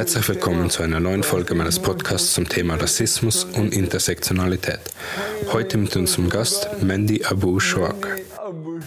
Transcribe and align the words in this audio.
Herzlich 0.00 0.30
willkommen 0.30 0.70
zu 0.70 0.82
einer 0.82 0.98
neuen 0.98 1.22
Folge 1.22 1.54
meines 1.54 1.78
Podcasts 1.78 2.32
zum 2.32 2.48
Thema 2.48 2.76
Rassismus 2.76 3.44
und 3.44 3.74
Intersektionalität. 3.74 4.80
Heute 5.52 5.76
mit 5.76 5.94
unserem 5.94 6.30
Gast 6.30 6.70
Mandy 6.82 7.22
Abu 7.22 7.60
Shwak. 7.60 8.18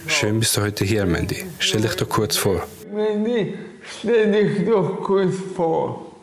Schön 0.08 0.40
bist 0.40 0.56
du 0.56 0.62
heute 0.62 0.84
hier, 0.84 1.06
Mandy. 1.06 1.44
Stell 1.60 1.82
dich 1.82 1.94
doch 1.94 2.08
kurz 2.08 2.36
vor. 2.36 2.66
Mandy, 2.92 3.54
stell 4.00 4.32
dich 4.32 4.66
doch 4.66 5.04
kurz 5.04 5.36
vor. 5.54 6.13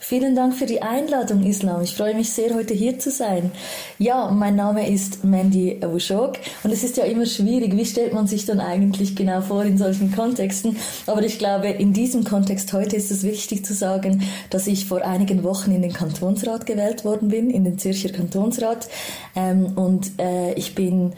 Vielen 0.00 0.36
Dank 0.36 0.54
für 0.54 0.66
die 0.66 0.80
Einladung, 0.80 1.42
Islam. 1.42 1.82
Ich 1.82 1.96
freue 1.96 2.14
mich 2.14 2.30
sehr, 2.32 2.54
heute 2.54 2.72
hier 2.72 3.00
zu 3.00 3.10
sein. 3.10 3.50
Ja, 3.98 4.30
mein 4.30 4.54
Name 4.54 4.88
ist 4.88 5.24
Mandy 5.24 5.80
Awushok 5.82 6.38
und 6.62 6.70
es 6.70 6.84
ist 6.84 6.96
ja 6.96 7.04
immer 7.04 7.26
schwierig, 7.26 7.76
wie 7.76 7.84
stellt 7.84 8.14
man 8.14 8.28
sich 8.28 8.46
dann 8.46 8.60
eigentlich 8.60 9.16
genau 9.16 9.40
vor 9.40 9.64
in 9.64 9.76
solchen 9.76 10.14
Kontexten. 10.14 10.76
Aber 11.06 11.24
ich 11.24 11.40
glaube, 11.40 11.68
in 11.68 11.92
diesem 11.92 12.22
Kontext 12.22 12.72
heute 12.72 12.94
ist 12.94 13.10
es 13.10 13.24
wichtig 13.24 13.66
zu 13.66 13.74
sagen, 13.74 14.22
dass 14.50 14.68
ich 14.68 14.86
vor 14.86 15.04
einigen 15.04 15.42
Wochen 15.42 15.72
in 15.72 15.82
den 15.82 15.92
Kantonsrat 15.92 16.64
gewählt 16.64 17.04
worden 17.04 17.28
bin, 17.28 17.50
in 17.50 17.64
den 17.64 17.78
Zürcher 17.78 18.10
Kantonsrat. 18.10 18.88
Ähm, 19.34 19.76
und 19.76 20.12
äh, 20.20 20.54
ich 20.54 20.76
bin 20.76 21.12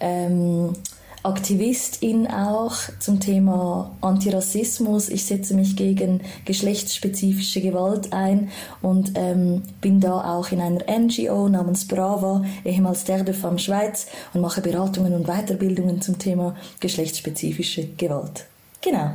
ähm, 0.00 0.72
Aktivistin 1.24 2.26
auch 2.26 2.74
zum 2.98 3.18
Thema 3.18 3.96
Antirassismus. 4.02 5.08
Ich 5.08 5.24
setze 5.24 5.54
mich 5.54 5.74
gegen 5.74 6.20
geschlechtsspezifische 6.44 7.62
Gewalt 7.62 8.12
ein 8.12 8.50
und 8.82 9.12
ähm, 9.14 9.62
bin 9.80 10.00
da 10.00 10.36
auch 10.36 10.52
in 10.52 10.60
einer 10.60 10.84
NGO 10.86 11.48
namens 11.48 11.88
Brava, 11.88 12.44
ehemals 12.64 13.04
Terre 13.04 13.24
de 13.24 13.32
Femme 13.32 13.58
Schweiz 13.58 14.06
und 14.34 14.42
mache 14.42 14.60
Beratungen 14.60 15.14
und 15.14 15.26
Weiterbildungen 15.26 16.02
zum 16.02 16.18
Thema 16.18 16.56
geschlechtsspezifische 16.80 17.88
Gewalt. 17.96 18.44
Genau. 18.82 19.12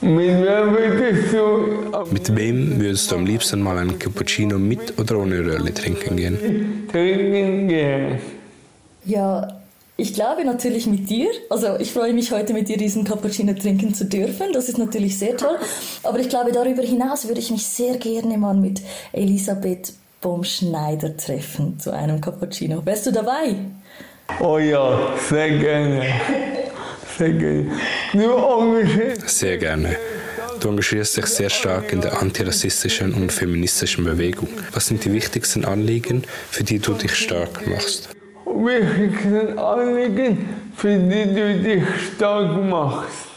Mit 0.00 0.28
wem 0.28 0.74
würdest 0.74 1.32
du, 1.32 2.12
mit 2.12 2.36
wem 2.36 2.80
würdest 2.80 3.10
du 3.10 3.16
am 3.16 3.26
liebsten 3.26 3.60
mal 3.60 3.78
einen 3.78 3.98
Cappuccino 3.98 4.58
mit 4.58 4.96
oder 4.96 5.18
ohne 5.18 5.40
Röhrli 5.40 5.72
trinken 5.72 6.16
gehen? 6.16 6.88
Trinken 6.88 7.66
gehen. 7.66 8.18
Ja, 9.04 9.61
ich 10.02 10.14
glaube 10.14 10.44
natürlich 10.44 10.86
mit 10.86 11.08
dir. 11.08 11.30
Also 11.48 11.76
ich 11.78 11.92
freue 11.92 12.12
mich 12.12 12.32
heute 12.32 12.52
mit 12.52 12.68
dir 12.68 12.76
diesen 12.76 13.04
Cappuccino 13.04 13.54
trinken 13.54 13.94
zu 13.94 14.04
dürfen. 14.04 14.52
Das 14.52 14.68
ist 14.68 14.76
natürlich 14.76 15.16
sehr 15.16 15.36
toll. 15.36 15.56
Aber 16.02 16.18
ich 16.18 16.28
glaube 16.28 16.50
darüber 16.50 16.82
hinaus 16.82 17.28
würde 17.28 17.40
ich 17.40 17.52
mich 17.52 17.64
sehr 17.64 17.96
gerne 17.96 18.36
mal 18.36 18.54
mit 18.54 18.82
Elisabeth 19.12 19.92
Baumschneider 20.20 21.16
treffen 21.16 21.78
zu 21.78 21.92
einem 21.92 22.20
Cappuccino. 22.20 22.84
Wärst 22.84 23.06
du 23.06 23.12
dabei? 23.12 23.54
Oh 24.40 24.58
ja, 24.58 25.14
sehr 25.28 25.50
gerne. 25.58 26.06
Sehr 27.16 27.30
gerne. 27.30 27.70
Sehr 29.26 29.58
gerne. 29.58 29.96
Du 30.58 30.68
engagierst 30.68 31.16
dich 31.16 31.26
sehr 31.26 31.50
stark 31.50 31.92
in 31.92 32.00
der 32.00 32.20
antirassistischen 32.20 33.14
und 33.14 33.32
feministischen 33.32 34.04
Bewegung. 34.04 34.48
Was 34.72 34.86
sind 34.88 35.04
die 35.04 35.12
wichtigsten 35.12 35.64
Anliegen, 35.64 36.24
für 36.50 36.64
die 36.64 36.80
du 36.80 36.94
dich 36.94 37.14
stark 37.14 37.66
machst? 37.66 38.08
Wichtigsten 38.54 39.58
Anliegen, 39.58 40.48
für 40.76 40.98
die 40.98 41.34
du 41.34 41.58
dich 41.62 41.82
stark 42.14 42.62
machst? 42.64 43.28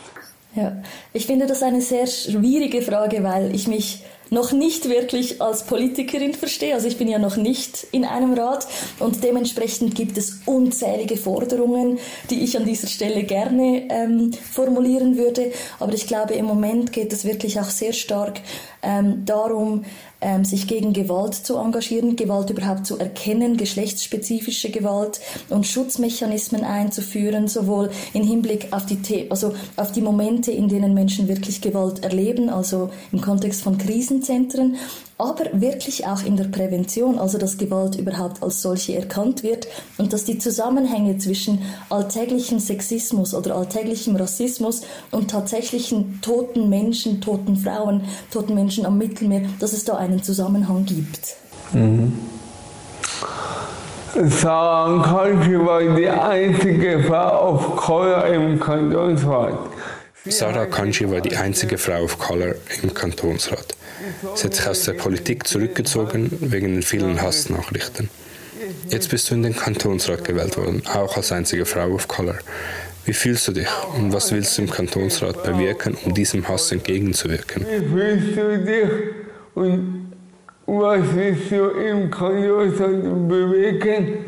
Ja, 0.55 0.77
ich 1.11 1.25
finde 1.25 1.47
das 1.47 1.63
eine 1.63 1.81
sehr 1.81 2.07
schwierige 2.07 2.81
Frage, 2.81 3.23
weil 3.23 3.53
ich 3.53 3.67
mich 3.67 4.03
noch 4.29 4.51
nicht 4.51 4.89
wirklich 4.89 5.41
als 5.41 5.63
Politikerin 5.63 6.33
verstehe. 6.33 6.73
Also 6.73 6.87
ich 6.87 6.97
bin 6.97 7.07
ja 7.07 7.19
noch 7.19 7.37
nicht 7.37 7.87
in 7.91 8.05
einem 8.05 8.33
Rat 8.33 8.67
und 8.99 9.23
dementsprechend 9.23 9.95
gibt 9.95 10.17
es 10.17 10.41
unzählige 10.45 11.17
Forderungen, 11.17 11.99
die 12.29 12.43
ich 12.43 12.57
an 12.57 12.65
dieser 12.65 12.87
Stelle 12.87 13.23
gerne 13.23 13.87
ähm, 13.89 14.31
formulieren 14.33 15.17
würde. 15.17 15.51
Aber 15.79 15.93
ich 15.93 16.07
glaube, 16.07 16.33
im 16.33 16.45
Moment 16.45 16.91
geht 16.91 17.13
es 17.13 17.25
wirklich 17.25 17.59
auch 17.59 17.69
sehr 17.69 17.93
stark 17.93 18.39
ähm, 18.81 19.25
darum, 19.25 19.85
ähm, 20.25 20.43
sich 20.43 20.67
gegen 20.67 20.91
Gewalt 20.91 21.35
zu 21.35 21.57
engagieren, 21.57 22.15
Gewalt 22.15 22.49
überhaupt 22.49 22.87
zu 22.87 22.97
erkennen, 22.97 23.57
geschlechtsspezifische 23.57 24.71
Gewalt 24.71 25.21
und 25.49 25.67
Schutzmechanismen 25.67 26.63
einzuführen, 26.63 27.47
sowohl 27.47 27.91
im 28.13 28.23
Hinblick 28.23 28.69
auf 28.71 28.87
die, 28.87 29.29
also 29.29 29.53
auf 29.75 29.91
die 29.91 30.01
Momente, 30.01 30.51
in 30.51 30.67
denen 30.67 30.95
Menschen 30.95 31.27
wirklich 31.27 31.61
Gewalt 31.61 32.03
erleben, 32.03 32.49
also 32.49 32.89
im 33.11 33.21
Kontext 33.21 33.61
von 33.61 33.77
Krisenzentren, 33.77 34.77
aber 35.17 35.45
wirklich 35.53 36.05
auch 36.05 36.23
in 36.23 36.35
der 36.35 36.45
Prävention, 36.45 37.17
also 37.17 37.37
dass 37.37 37.57
Gewalt 37.57 37.95
überhaupt 37.95 38.43
als 38.43 38.61
solche 38.61 38.95
erkannt 38.95 39.43
wird 39.43 39.67
und 39.97 40.11
dass 40.11 40.25
die 40.25 40.39
Zusammenhänge 40.39 41.17
zwischen 41.17 41.61
alltäglichem 41.89 42.59
Sexismus 42.59 43.33
oder 43.33 43.55
alltäglichem 43.55 44.15
Rassismus 44.17 44.81
und 45.11 45.31
tatsächlichen 45.31 46.19
toten 46.21 46.69
Menschen, 46.69 47.21
toten 47.21 47.55
Frauen, 47.55 48.01
toten 48.31 48.55
Menschen 48.55 48.85
am 48.85 48.97
Mittelmeer, 48.97 49.43
dass 49.59 49.71
es 49.71 49.85
da 49.85 49.95
einen 49.95 50.21
Zusammenhang 50.21 50.85
gibt. 50.85 51.35
Mhm. 51.71 52.13
Sarah 54.29 55.03
Kalki 55.03 55.59
war 55.59 55.81
die 55.95 56.07
einzige 56.07 57.03
Frau 57.03 57.17
auf 57.17 57.75
Color 57.75 58.27
im 58.27 58.59
Kantonsrat. 58.59 59.59
Sarah 60.27 60.65
Kanji 60.65 61.09
war 61.11 61.21
die 61.21 61.35
einzige 61.35 61.77
Frau 61.77 62.03
of 62.03 62.17
Color 62.17 62.55
im 62.81 62.93
Kantonsrat. 62.93 63.74
Sie 64.35 64.43
hat 64.43 64.55
sich 64.55 64.67
aus 64.67 64.83
der 64.83 64.93
Politik 64.93 65.47
zurückgezogen 65.47 66.29
wegen 66.41 66.73
den 66.73 66.83
vielen 66.83 67.21
Hassnachrichten. 67.21 68.09
Jetzt 68.89 69.09
bist 69.09 69.29
du 69.29 69.35
in 69.35 69.43
den 69.43 69.55
Kantonsrat 69.55 70.23
gewählt 70.23 70.57
worden, 70.57 70.81
auch 70.93 71.17
als 71.17 71.31
einzige 71.31 71.65
Frau 71.65 71.89
of 71.89 72.07
Color. 72.07 72.37
Wie 73.05 73.13
fühlst 73.13 73.47
du 73.47 73.51
dich 73.51 73.67
und 73.95 74.11
was 74.13 74.31
willst 74.31 74.57
du 74.57 74.63
im 74.63 74.69
Kantonsrat 74.69 75.43
bewirken, 75.43 75.95
um 76.05 76.13
diesem 76.13 76.47
Hass 76.47 76.71
entgegenzuwirken? 76.71 77.65
Wie 77.65 77.87
fühlst 77.87 78.37
du 78.37 78.57
dich 78.65 78.89
und 79.53 80.13
was 80.65 81.03
willst 81.13 81.51
du 81.51 81.69
im 81.69 82.09
Kantonsrat 82.09 83.27
bewirken, 83.27 84.25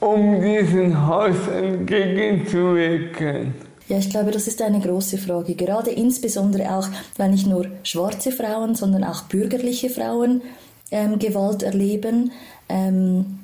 um 0.00 0.42
diesem 0.42 1.06
Hass 1.06 1.36
entgegenzuwirken? 1.48 3.54
Ja, 3.88 3.98
ich 3.98 4.10
glaube, 4.10 4.30
das 4.30 4.46
ist 4.46 4.60
eine 4.60 4.80
große 4.80 5.16
Frage. 5.18 5.54
Gerade 5.54 5.90
insbesondere 5.90 6.76
auch, 6.76 6.88
weil 7.16 7.30
nicht 7.30 7.46
nur 7.46 7.66
schwarze 7.82 8.32
Frauen, 8.32 8.74
sondern 8.74 9.02
auch 9.02 9.22
bürgerliche 9.22 9.88
Frauen 9.88 10.42
ähm, 10.90 11.18
Gewalt 11.18 11.62
erleben. 11.62 12.32
Ähm, 12.68 13.38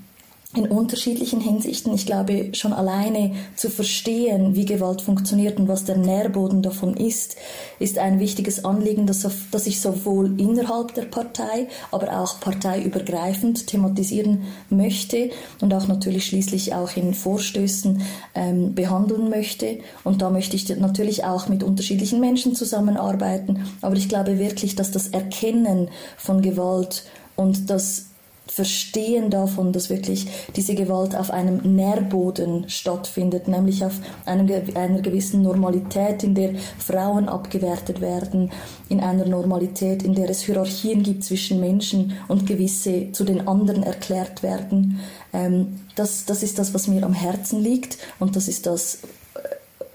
in 0.57 0.69
unterschiedlichen 0.69 1.41
Hinsichten. 1.41 1.93
Ich 1.95 2.07
glaube, 2.07 2.51
schon 2.53 2.73
alleine 2.73 3.33
zu 3.57 3.69
verstehen, 3.69 4.55
wie 4.55 4.65
Gewalt 4.65 5.03
funktioniert 5.03 5.59
und 5.59 5.69
was 5.69 5.85
der 5.85 5.97
Nährboden 5.97 6.63
davon 6.63 6.97
ist, 6.97 7.37
ist 7.79 7.99
ein 7.99 8.21
wichtiges 8.21 8.65
Anliegen, 8.65 9.07
das, 9.07 9.27
ich 9.67 9.81
sowohl 9.81 10.41
innerhalb 10.41 10.95
der 10.95 11.07
Partei, 11.07 11.69
aber 11.91 12.21
auch 12.21 12.41
parteiübergreifend 12.41 13.67
thematisieren 13.67 14.43
möchte 14.71 15.31
und 15.61 15.75
auch 15.75 15.89
natürlich 15.89 16.27
schließlich 16.27 16.75
auch 16.75 16.97
in 16.97 17.15
Vorstößen 17.15 18.03
ähm, 18.35 18.75
behandeln 18.75 19.31
möchte. 19.31 19.79
Und 20.05 20.23
da 20.23 20.31
möchte 20.31 20.57
ich 20.57 20.69
natürlich 20.77 21.25
auch 21.25 21.49
mit 21.49 21.63
unterschiedlichen 21.63 22.21
Menschen 22.21 22.55
zusammenarbeiten. 22.55 23.65
Aber 23.81 23.97
ich 23.97 24.09
glaube 24.09 24.39
wirklich, 24.39 24.77
dass 24.77 24.91
das 24.91 25.09
Erkennen 25.09 25.89
von 26.17 26.43
Gewalt 26.43 27.05
und 27.37 27.71
das 27.71 28.07
Verstehen 28.55 29.31
davon, 29.31 29.73
dass 29.73 29.91
wirklich 29.91 30.29
diese 30.55 30.77
Gewalt 30.77 31.17
auf 31.17 31.33
einem 31.33 31.57
Nährboden 31.75 32.69
stattfindet, 32.69 33.49
nämlich 33.49 33.85
auf 33.85 33.95
einem, 34.27 34.49
einer 34.77 35.01
gewissen 35.01 35.43
Normalität, 35.43 36.23
in 36.23 36.37
der 36.37 36.51
Frauen 36.79 37.29
abgewertet 37.29 38.01
werden, 38.01 38.53
in 38.89 39.01
einer 39.01 39.27
Normalität, 39.27 40.05
in 40.05 40.15
der 40.15 40.31
es 40.31 40.43
Hierarchien 40.43 41.03
gibt 41.03 41.25
zwischen 41.25 41.59
Menschen 41.59 42.13
und 42.29 42.47
gewisse 42.47 43.11
zu 43.11 43.25
den 43.25 43.49
anderen 43.49 43.83
erklärt 43.83 44.45
werden. 44.45 45.01
Ähm, 45.33 45.81
das, 45.97 46.25
das 46.25 46.45
ist 46.45 46.61
das, 46.61 46.75
was 46.75 46.87
mir 46.87 47.03
am 47.03 47.13
Herzen 47.13 47.61
liegt 47.61 47.99
und 48.21 48.37
das 48.37 48.47
ist 48.47 48.67
das, 48.67 49.01
äh, 49.35 49.39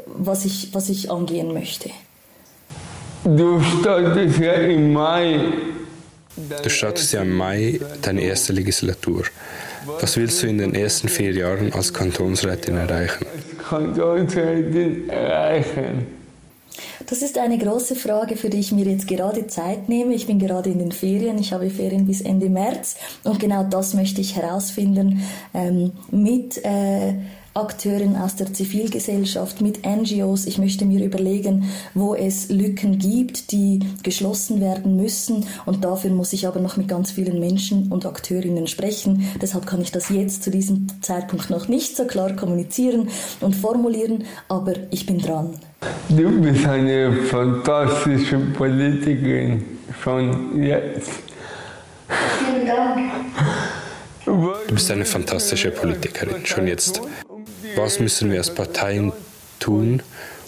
was 0.05 0.44
ich, 0.44 0.73
was 0.73 0.89
ich 0.89 1.09
angehen 1.09 1.53
möchte. 1.53 1.91
Du 3.23 3.62
startest 3.62 4.38
ja 4.39 4.51
im 4.51 4.91
Mai 4.91 5.39
Du 6.63 6.69
startest 6.69 7.13
ja 7.13 7.21
im 7.21 7.36
Mai 7.36 7.80
deine 8.01 8.21
erste 8.21 8.53
Legislatur. 8.53 9.24
Was 10.00 10.18
willst 10.18 10.44
du 10.44 10.47
in 10.47 10.57
den 10.57 10.75
ersten 10.75 11.09
vier 11.09 11.31
Jahren 11.31 11.74
als 11.74 11.94
Kantonsrätin 11.94 12.77
erreichen? 12.77 13.25
Kantonsrätin 13.69 15.09
erreichen. 15.09 16.07
Das 17.07 17.21
ist 17.21 17.38
eine 17.38 17.57
große 17.57 17.95
Frage, 17.95 18.36
für 18.36 18.50
die 18.50 18.59
ich 18.59 18.71
mir 18.71 18.86
jetzt 18.86 19.07
gerade 19.07 19.47
Zeit 19.47 19.89
nehme. 19.89 20.13
Ich 20.13 20.27
bin 20.27 20.39
gerade 20.39 20.69
in 20.69 20.80
den 20.80 20.91
Ferien. 20.91 21.38
Ich 21.39 21.51
habe 21.51 21.69
Ferien 21.69 22.06
bis 22.06 22.21
Ende 22.21 22.50
März 22.50 22.95
und 23.24 23.39
genau 23.39 23.63
das 23.63 23.94
möchte 23.94 24.21
ich 24.21 24.36
herausfinden 24.36 25.21
ähm, 25.53 25.91
mit 26.12 26.63
äh, 26.63 27.15
Akteuren 27.59 28.15
aus 28.15 28.35
der 28.35 28.53
Zivilgesellschaft, 28.53 29.61
mit 29.61 29.85
NGOs. 29.85 30.45
Ich 30.45 30.57
möchte 30.57 30.85
mir 30.85 31.06
überlegen, 31.06 31.69
wo 31.94 32.15
es 32.15 32.50
Lücken 32.50 32.97
gibt, 32.97 33.51
die 33.51 33.79
geschlossen 34.01 34.61
werden 34.61 34.95
müssen. 34.95 35.45
Und 35.65 35.83
dafür 35.83 36.11
muss 36.11 36.33
ich 36.33 36.47
aber 36.47 36.59
noch 36.59 36.77
mit 36.77 36.88
ganz 36.88 37.11
vielen 37.11 37.39
Menschen 37.39 37.91
und 37.91 38.06
Akteurinnen 38.06 38.67
sprechen. 38.67 39.29
Deshalb 39.41 39.65
kann 39.65 39.81
ich 39.81 39.91
das 39.91 40.09
jetzt 40.09 40.44
zu 40.44 40.51
diesem 40.51 40.88
Zeitpunkt 41.01 41.50
noch 41.50 41.67
nicht 41.67 41.97
so 41.97 42.06
klar 42.06 42.35
kommunizieren 42.35 43.09
und 43.41 43.56
formulieren, 43.56 44.23
aber 44.47 44.73
ich 44.91 45.05
bin 45.05 45.19
dran. 45.19 45.53
Du 46.07 46.41
bist 46.41 46.65
eine 46.65 47.13
fantastische 47.13 48.38
Politikerin. 48.38 49.65
schon 50.01 50.63
jetzt. 50.63 51.12
Vielen 52.07 52.65
Dank. 52.65 53.12
Du 54.25 54.75
bist 54.75 54.91
eine 54.91 55.05
fantastische 55.05 55.71
Politikerin, 55.71 56.45
schon 56.45 56.67
jetzt. 56.67 57.01
Was 57.75 58.00
müssen 58.00 58.31
wir 58.31 58.38
als 58.39 58.54
Parteien 58.54 59.12
tun, 59.60 60.01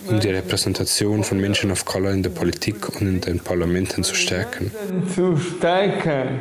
um 0.08 0.20
die 0.20 0.30
Repräsentation 0.30 1.24
von 1.24 1.40
Menschen 1.40 1.72
of 1.72 1.86
Color 1.86 2.12
in 2.12 2.24
der 2.24 2.32
Politik 2.32 2.90
und 2.90 3.08
in 3.08 3.22
den 3.22 3.40
Parlamenten 3.40 4.04
zu 4.04 4.16
stärken? 4.16 4.72
Zu 5.14 5.38
stärken. 5.38 6.40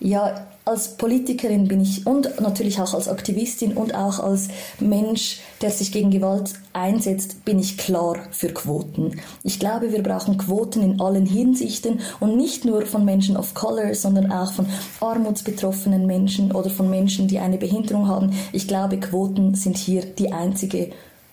Ja, 0.00 0.47
als 0.68 0.96
Politikerin 0.96 1.66
bin 1.66 1.80
ich 1.80 2.06
und 2.06 2.40
natürlich 2.40 2.80
auch 2.80 2.94
als 2.94 3.08
Aktivistin 3.08 3.72
und 3.72 3.94
auch 3.94 4.20
als 4.20 4.48
Mensch, 4.78 5.40
der 5.62 5.70
sich 5.70 5.90
gegen 5.92 6.10
Gewalt 6.10 6.52
einsetzt, 6.72 7.44
bin 7.44 7.58
ich 7.58 7.78
klar 7.78 8.16
für 8.30 8.48
Quoten. 8.48 9.20
Ich 9.42 9.58
glaube, 9.58 9.92
wir 9.92 10.02
brauchen 10.02 10.36
Quoten 10.36 10.82
in 10.82 11.00
allen 11.00 11.26
Hinsichten 11.26 12.00
und 12.20 12.36
nicht 12.36 12.64
nur 12.64 12.82
von 12.86 13.04
Menschen 13.04 13.36
of 13.36 13.54
Color, 13.54 13.94
sondern 13.94 14.30
auch 14.30 14.52
von 14.52 14.66
armutsbetroffenen 15.00 16.06
Menschen 16.06 16.52
oder 16.52 16.70
von 16.70 16.90
Menschen, 16.90 17.28
die 17.28 17.38
eine 17.38 17.56
Behinderung 17.56 18.06
haben. 18.06 18.32
Ich 18.52 18.68
glaube, 18.68 18.98
Quoten 18.98 19.54
sind 19.54 19.78
hier 19.78 20.02
die 20.04 20.32
einzige 20.32 20.90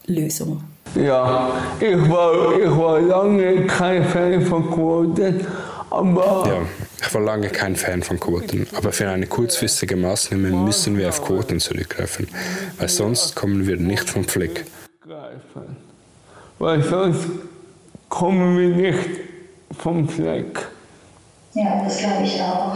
Lösung. 0.07 0.63
Ja, 0.95 1.49
ich 1.81 2.09
war, 2.09 2.57
ich 2.57 2.77
war 2.77 3.01
lange 3.01 3.65
kein 3.67 4.03
Fan 4.05 4.41
von 4.41 4.71
Quoten, 4.71 5.45
aber 5.95 6.43
Ja, 6.47 6.61
ich 7.01 7.13
war 7.13 7.21
lange 7.21 7.49
kein 7.49 7.75
Fan 7.75 8.03
von 8.03 8.19
Quoten, 8.19 8.67
aber 8.75 8.91
für 8.91 9.09
eine 9.09 9.27
kurzfristige 9.27 9.95
Maßnahme 9.95 10.49
müssen 10.49 10.97
wir 10.97 11.09
auf 11.09 11.23
Quoten 11.23 11.59
zurückgreifen, 11.59 12.27
weil 12.77 12.89
sonst 12.89 13.35
kommen 13.35 13.65
wir 13.67 13.77
nicht 13.77 14.09
vom 14.09 14.23
Fleck. 14.25 14.65
greifen. 15.05 15.75
Weil 16.59 16.81
sonst 16.83 17.19
kommen 18.09 18.57
wir 18.57 18.69
nicht 18.91 19.09
vom 19.79 20.07
Fleck. 20.07 20.59
Ja, 21.53 21.83
das 21.83 21.97
glaube 21.99 22.23
ich 22.23 22.41
auch. 22.41 22.73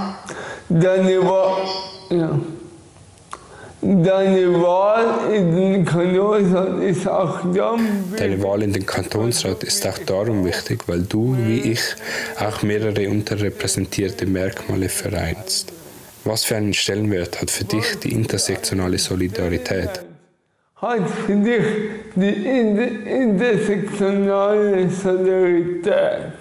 Deine 0.70 1.22
Wahl, 1.24 1.64
ja. 2.10 2.40
Deine 3.82 4.54
Wahl 4.62 5.34
in 5.34 5.56
den 5.56 5.86
Kantonsrat 5.86 6.84
ist 6.84 7.08
auch 7.08 7.40
dann 7.54 7.80
Deine 8.18 8.44
Wahl 8.44 8.64
in 8.64 8.74
den 8.74 8.86
Kantonsrat 8.86 9.64
ist 9.64 9.88
auch 9.88 9.98
darum 10.00 10.44
wichtig, 10.46 10.88
weil 10.88 11.04
du, 11.04 11.38
wie 11.46 11.72
ich, 11.72 11.82
auch 12.40 12.62
mehrere 12.62 13.10
unterrepräsentierte 13.10 14.26
Merkmale 14.26 14.90
vereinst. 14.90 15.72
Was 16.26 16.44
für 16.44 16.58
einen 16.58 16.74
Stellenwert 16.74 17.42
hat 17.42 17.50
für 17.50 17.64
dich 17.64 18.00
die 18.04 18.12
intersektionale 18.12 18.98
Solidarität? 18.98 20.02
hat 20.82 21.10
für 21.10 21.36
dich 21.36 21.66
die 22.16 22.30
inter 22.30 23.06
intersektionale 23.06 24.90
Solidarität. 24.90 26.34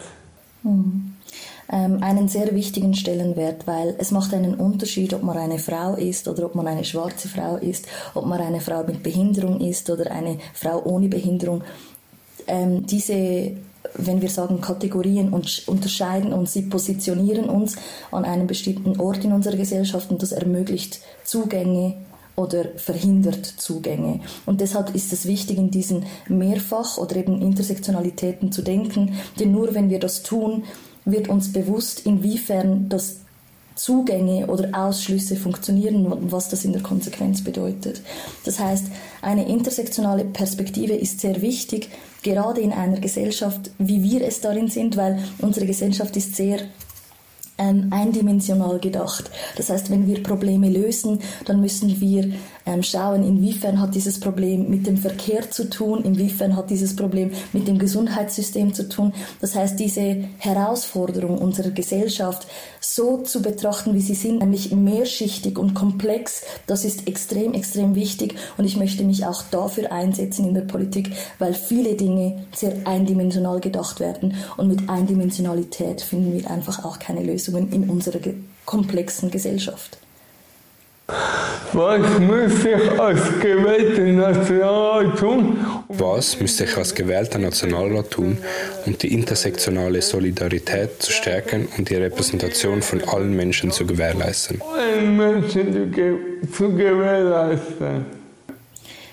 Ähm, 1.70 2.02
einen 2.02 2.28
sehr 2.28 2.54
wichtigen 2.54 2.94
Stellenwert, 2.94 3.66
weil 3.66 3.94
es 3.98 4.10
macht 4.10 4.32
einen 4.32 4.54
Unterschied, 4.54 5.12
ob 5.14 5.22
man 5.22 5.36
eine 5.36 5.58
Frau 5.58 5.94
ist 5.94 6.28
oder 6.28 6.46
ob 6.46 6.54
man 6.54 6.66
eine 6.66 6.84
schwarze 6.84 7.28
Frau 7.28 7.56
ist, 7.56 7.86
ob 8.14 8.26
man 8.26 8.40
eine 8.40 8.60
Frau 8.60 8.84
mit 8.84 9.02
Behinderung 9.02 9.60
ist 9.60 9.90
oder 9.90 10.10
eine 10.10 10.38
Frau 10.54 10.82
ohne 10.84 11.08
Behinderung. 11.08 11.62
Ähm, 12.46 12.86
diese, 12.86 13.52
wenn 13.94 14.22
wir 14.22 14.30
sagen 14.30 14.60
Kategorien 14.60 15.30
und 15.30 15.64
unterscheiden 15.66 16.32
uns, 16.32 16.54
sie 16.54 16.62
positionieren 16.62 17.50
uns 17.50 17.76
an 18.10 18.24
einem 18.24 18.46
bestimmten 18.46 18.98
Ort 18.98 19.24
in 19.24 19.32
unserer 19.32 19.56
Gesellschaft 19.56 20.10
und 20.10 20.22
das 20.22 20.32
ermöglicht 20.32 21.00
Zugänge 21.24 21.94
oder 22.38 22.64
verhindert 22.76 23.44
Zugänge. 23.44 24.20
Und 24.46 24.60
deshalb 24.60 24.94
ist 24.94 25.12
es 25.12 25.26
wichtig, 25.26 25.58
in 25.58 25.70
diesen 25.70 26.06
Mehrfach- 26.28 26.96
oder 26.96 27.16
eben 27.16 27.42
Intersektionalitäten 27.42 28.52
zu 28.52 28.62
denken, 28.62 29.16
denn 29.38 29.52
nur 29.52 29.74
wenn 29.74 29.90
wir 29.90 29.98
das 29.98 30.22
tun, 30.22 30.62
wird 31.10 31.28
uns 31.28 31.52
bewusst, 31.52 32.06
inwiefern 32.06 32.88
das 32.88 33.20
Zugänge 33.78 34.49
oder 34.49 34.70
Ausschlüsse 34.72 35.37
funktionieren 35.37 36.06
und 36.06 36.32
was 36.32 36.49
das 36.49 36.64
in 36.64 36.72
der 36.72 36.82
Konsequenz 36.82 37.44
bedeutet. 37.44 38.02
Das 38.44 38.58
heißt, 38.58 38.87
eine 39.22 39.49
intersektionale 39.49 40.25
Perspektive 40.25 40.94
ist 40.94 41.20
sehr 41.20 41.40
wichtig, 41.43 41.88
gerade 42.22 42.60
in 42.60 42.72
einer 42.72 42.99
Gesellschaft, 42.99 43.70
wie 43.78 44.02
wir 44.02 44.26
es 44.26 44.40
darin 44.40 44.69
sind, 44.69 44.96
weil 44.96 45.22
unsere 45.38 45.66
Gesellschaft 45.66 46.16
ist 46.16 46.34
sehr 46.34 46.58
ähm, 47.58 47.88
eindimensional 47.90 48.78
gedacht. 48.78 49.31
Das 49.56 49.70
heißt, 49.70 49.90
wenn 49.90 50.06
wir 50.06 50.22
Probleme 50.22 50.69
lösen, 50.70 51.20
dann 51.44 51.61
müssen 51.61 52.00
wir 52.00 52.32
schauen, 52.82 53.22
inwiefern 53.22 53.80
hat 53.80 53.94
dieses 53.94 54.20
Problem 54.20 54.68
mit 54.68 54.86
dem 54.86 54.96
Verkehr 54.96 55.50
zu 55.50 55.68
tun, 55.68 56.04
inwiefern 56.04 56.56
hat 56.56 56.70
dieses 56.70 56.94
Problem 56.94 57.32
mit 57.52 57.66
dem 57.66 57.78
Gesundheitssystem 57.78 58.74
zu 58.74 58.88
tun. 58.88 59.12
Das 59.40 59.54
heißt, 59.54 59.78
diese 59.78 60.24
Herausforderung 60.38 61.38
unserer 61.38 61.70
Gesellschaft 61.70 62.46
so 62.80 63.18
zu 63.18 63.42
betrachten, 63.42 63.94
wie 63.94 64.00
sie 64.00 64.14
sind, 64.14 64.40
nämlich 64.40 64.72
mehrschichtig 64.72 65.58
und 65.58 65.74
komplex, 65.74 66.42
das 66.66 66.84
ist 66.84 67.08
extrem, 67.08 67.54
extrem 67.54 67.94
wichtig 67.94 68.34
und 68.56 68.64
ich 68.64 68.76
möchte 68.76 69.04
mich 69.04 69.26
auch 69.26 69.42
dafür 69.50 69.90
einsetzen 69.92 70.46
in 70.46 70.54
der 70.54 70.62
Politik, 70.62 71.10
weil 71.38 71.54
viele 71.54 71.94
Dinge 71.94 72.46
sehr 72.54 72.74
eindimensional 72.84 73.60
gedacht 73.60 74.00
werden 74.00 74.34
und 74.56 74.68
mit 74.68 74.88
Eindimensionalität 74.88 76.00
finden 76.00 76.32
wir 76.32 76.50
einfach 76.50 76.84
auch 76.84 76.98
keine 76.98 77.22
Lösungen 77.22 77.72
in 77.72 77.88
unserer 77.88 78.18
komplexen 78.64 79.30
Gesellschaft. 79.30 79.98
Was 81.72 82.19
muss 82.19 82.64
ich 82.64 83.00
als 83.00 83.20
gewählter 83.40 84.02
Nationalrat 84.02 85.19
tun, 85.19 85.56
Was 85.88 86.40
müsste 86.40 86.64
ich 86.64 86.76
als 86.76 86.94
gewählter 86.94 87.38
Nationalrat 87.38 88.10
tun, 88.10 88.38
um 88.87 88.96
die 88.99 89.12
intersektionale 89.12 90.02
Solidarität 90.02 91.02
zu 91.02 91.12
stärken 91.12 91.69
und 91.76 91.88
die 91.88 91.94
Repräsentation 91.94 92.82
von 92.82 93.02
allen 93.05 93.34
Menschen 93.34 93.70
zu 93.70 93.87
gewährleisten? 93.87 94.61
allen 94.62 95.16
Menschen 95.16 95.94
zu 96.52 96.75
gewährleisten? 96.75 98.17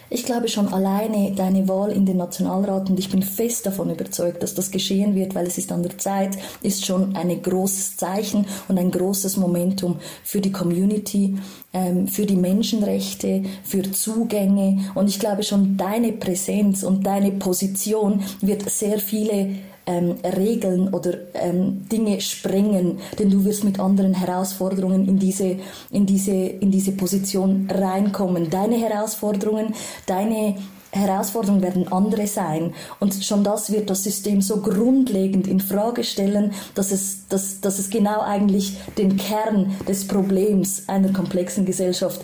Ich 0.09 0.23
glaube 0.23 0.47
schon 0.47 0.71
alleine 0.71 1.31
deine 1.31 1.67
Wahl 1.67 1.91
in 1.91 2.05
den 2.05 2.17
Nationalrat 2.17 2.89
und 2.89 2.99
ich 2.99 3.09
bin 3.09 3.23
fest 3.23 3.65
davon 3.65 3.89
überzeugt, 3.89 4.43
dass 4.43 4.53
das 4.53 4.69
geschehen 4.69 5.15
wird, 5.15 5.33
weil 5.33 5.47
es 5.47 5.57
ist 5.57 5.71
an 5.71 5.81
der 5.81 5.97
Zeit, 5.97 6.37
ist 6.61 6.85
schon 6.85 7.15
ein 7.15 7.41
großes 7.41 7.97
Zeichen 7.97 8.45
und 8.67 8.77
ein 8.77 8.91
großes 8.91 9.37
Momentum 9.37 9.97
für 10.23 10.41
die 10.41 10.51
Community, 10.51 11.37
ähm, 11.73 12.07
für 12.07 12.27
die 12.27 12.35
Menschenrechte, 12.35 13.43
für 13.63 13.91
Zugänge. 13.91 14.91
Und 14.93 15.09
ich 15.09 15.19
glaube 15.19 15.41
schon 15.41 15.75
deine 15.75 16.11
Präsenz 16.11 16.83
und 16.83 17.05
deine 17.05 17.31
Position 17.31 18.21
wird 18.41 18.69
sehr 18.69 18.99
viele 18.99 19.55
ähm, 19.85 20.15
Regeln 20.23 20.93
oder 20.93 21.13
ähm, 21.33 21.87
Dinge 21.89 22.21
sprengen, 22.21 22.99
denn 23.19 23.29
du 23.29 23.45
wirst 23.45 23.63
mit 23.63 23.79
anderen 23.79 24.13
Herausforderungen 24.13 25.07
in 25.07 25.19
diese, 25.19 25.57
in 25.91 26.05
diese, 26.05 26.33
in 26.33 26.71
diese 26.71 26.93
Position 26.93 27.67
reinkommen. 27.71 28.49
Deine 28.49 28.77
Herausforderungen, 28.77 29.73
deine 30.05 30.55
Herausforderungen 30.95 31.61
werden 31.61 31.91
andere 31.91 32.25
sein. 32.25 32.73
Und 32.99 33.13
schon 33.23 33.43
das 33.43 33.71
wird 33.71 33.89
das 33.89 34.03
System 34.03 34.41
so 34.41 34.61
grundlegend 34.61 35.47
in 35.47 35.59
Frage 35.59 36.03
stellen, 36.03 36.53
dass 36.73 36.91
es, 36.91 37.27
dass, 37.27 37.59
dass 37.59 37.79
es 37.79 37.89
genau 37.89 38.21
eigentlich 38.21 38.77
den 38.97 39.17
Kern 39.17 39.75
des 39.87 40.07
Problems 40.07 40.87
einer 40.87 41.11
komplexen 41.11 41.65
Gesellschaft 41.65 42.21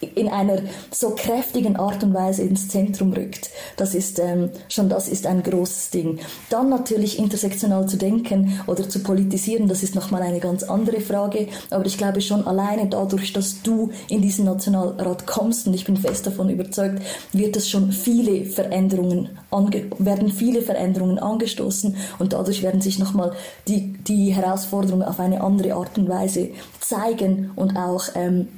in 0.00 0.28
einer 0.28 0.62
so 0.90 1.10
kräftigen 1.10 1.76
Art 1.76 2.02
und 2.04 2.14
Weise 2.14 2.42
ins 2.42 2.68
Zentrum 2.68 3.12
rückt. 3.12 3.50
Das 3.76 3.94
ist 3.94 4.18
ähm, 4.18 4.50
schon 4.68 4.88
das 4.88 5.08
ist 5.08 5.26
ein 5.26 5.42
großes 5.42 5.90
Ding. 5.90 6.20
Dann 6.50 6.68
natürlich 6.68 7.18
intersektional 7.18 7.86
zu 7.88 7.96
denken 7.96 8.60
oder 8.66 8.88
zu 8.88 9.00
politisieren, 9.00 9.68
das 9.68 9.82
ist 9.82 9.94
nochmal 9.94 10.22
eine 10.22 10.40
ganz 10.40 10.62
andere 10.62 11.00
Frage. 11.00 11.48
Aber 11.70 11.84
ich 11.86 11.98
glaube 11.98 12.20
schon 12.20 12.46
alleine 12.46 12.86
dadurch, 12.88 13.32
dass 13.32 13.62
du 13.62 13.90
in 14.08 14.22
diesen 14.22 14.44
Nationalrat 14.44 15.26
kommst 15.26 15.66
und 15.66 15.74
ich 15.74 15.84
bin 15.84 15.96
fest 15.96 16.26
davon 16.26 16.48
überzeugt, 16.48 17.02
wird 17.32 17.56
es 17.56 17.68
schon 17.68 17.92
viele 17.92 18.44
Veränderungen 18.44 19.30
ange 19.50 19.90
werden 19.98 20.30
viele 20.30 20.62
Veränderungen 20.62 21.18
angestoßen 21.18 21.96
und 22.18 22.32
dadurch 22.32 22.62
werden 22.62 22.80
sich 22.80 22.98
nochmal 22.98 23.32
die 23.66 23.94
die 23.94 24.34
Herausforderungen 24.34 25.02
auf 25.02 25.20
eine 25.20 25.40
andere 25.40 25.74
Art 25.74 25.96
und 25.98 26.08
Weise 26.08 26.50
zeigen 26.80 27.50
und 27.56 27.76
auch 27.76 28.04
ähm, 28.14 28.48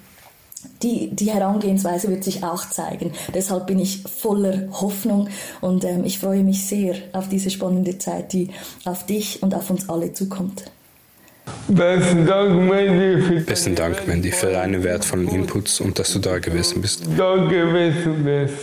die, 0.83 1.11
die 1.15 1.31
Herangehensweise 1.31 2.09
wird 2.09 2.25
sich 2.25 2.43
auch 2.43 2.69
zeigen. 2.69 3.13
Deshalb 3.35 3.67
bin 3.67 3.79
ich 3.79 4.03
voller 4.03 4.69
Hoffnung 4.73 5.29
und 5.61 5.85
ähm, 5.85 6.05
ich 6.05 6.19
freue 6.19 6.43
mich 6.43 6.67
sehr 6.67 6.95
auf 7.13 7.29
diese 7.29 7.51
spannende 7.51 7.99
Zeit, 7.99 8.33
die 8.33 8.51
auf 8.85 9.07
dich 9.07 9.43
und 9.43 9.55
auf 9.55 9.71
uns 9.71 9.89
alle 9.89 10.13
zukommt. 10.13 10.65
Besten 11.69 12.27
Dank, 12.27 12.69
Mandy, 12.69 13.23
für 13.23 13.41
Besten 13.41 13.75
Dank, 13.75 14.07
Mandy, 14.07 14.31
für 14.31 14.53
deine 14.53 14.83
wertvollen 14.83 15.29
Inputs 15.29 15.81
und 15.81 15.99
dass 15.99 16.13
du 16.13 16.19
da 16.19 16.39
gewesen 16.39 16.81
bist. 16.81 17.03
da 17.17 17.37
gewesen 17.37 18.25
bist. 18.25 18.55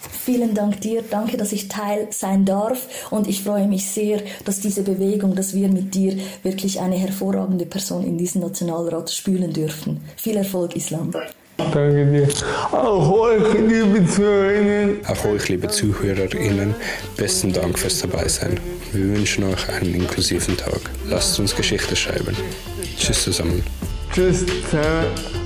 Vielen 0.00 0.54
Dank 0.54 0.80
dir, 0.80 1.02
danke, 1.08 1.36
dass 1.36 1.52
ich 1.52 1.68
Teil 1.68 2.08
sein 2.10 2.44
darf 2.44 2.88
und 3.10 3.26
ich 3.26 3.42
freue 3.42 3.66
mich 3.68 3.86
sehr, 3.86 4.20
dass 4.44 4.60
diese 4.60 4.82
Bewegung, 4.82 5.34
dass 5.34 5.54
wir 5.54 5.68
mit 5.68 5.94
dir 5.94 6.16
wirklich 6.42 6.80
eine 6.80 6.96
hervorragende 6.96 7.66
Person 7.66 8.04
in 8.04 8.16
diesem 8.16 8.40
Nationalrat 8.40 9.10
spülen 9.10 9.52
dürfen. 9.52 10.00
Viel 10.16 10.36
Erfolg, 10.36 10.76
Islam. 10.76 11.12
Danke 11.72 12.06
dir. 12.06 12.28
Auch 12.72 13.10
euch, 13.10 13.54
liebe 13.54 14.06
Zuhörerinnen. 14.06 15.00
Auch 15.06 15.24
euch, 15.26 15.48
liebe 15.48 15.68
Zuhörerinnen, 15.68 16.74
besten 17.16 17.52
Dank 17.52 17.78
fürs 17.78 18.00
Dabeisein. 18.00 18.58
Wir 18.92 19.04
wünschen 19.04 19.44
euch 19.44 19.68
einen 19.68 19.94
inklusiven 19.94 20.56
Tag. 20.56 20.80
Lasst 21.08 21.38
uns 21.38 21.54
Geschichte 21.54 21.94
schreiben. 21.94 22.36
Tschüss 22.98 23.24
zusammen. 23.24 23.62
Tschüss 24.12 24.44
zusammen. 24.46 25.39